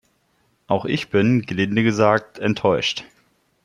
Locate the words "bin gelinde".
1.11-1.83